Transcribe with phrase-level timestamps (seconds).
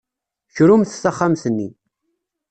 [0.55, 1.69] Krumt taxxamt-nni.